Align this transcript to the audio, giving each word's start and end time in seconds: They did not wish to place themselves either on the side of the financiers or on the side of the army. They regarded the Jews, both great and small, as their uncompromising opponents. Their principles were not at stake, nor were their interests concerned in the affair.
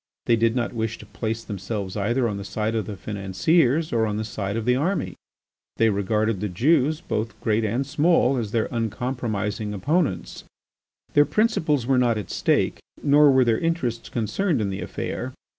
They 0.25 0.35
did 0.35 0.55
not 0.55 0.73
wish 0.73 0.97
to 0.97 1.05
place 1.05 1.43
themselves 1.43 1.95
either 1.95 2.27
on 2.27 2.37
the 2.37 2.43
side 2.43 2.73
of 2.73 2.87
the 2.87 2.97
financiers 2.97 3.93
or 3.93 4.07
on 4.07 4.17
the 4.17 4.25
side 4.25 4.57
of 4.57 4.65
the 4.65 4.75
army. 4.75 5.13
They 5.77 5.91
regarded 5.91 6.39
the 6.39 6.49
Jews, 6.49 7.01
both 7.01 7.39
great 7.39 7.63
and 7.63 7.85
small, 7.85 8.35
as 8.37 8.49
their 8.49 8.67
uncompromising 8.71 9.75
opponents. 9.75 10.43
Their 11.13 11.25
principles 11.25 11.85
were 11.85 11.99
not 11.99 12.17
at 12.17 12.31
stake, 12.31 12.79
nor 13.03 13.29
were 13.29 13.45
their 13.45 13.59
interests 13.59 14.09
concerned 14.09 14.59
in 14.59 14.71
the 14.71 14.81
affair. 14.81 15.33